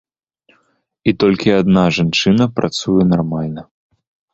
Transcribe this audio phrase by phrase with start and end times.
[1.11, 3.61] І толькі адна жанчына працуе нармальна.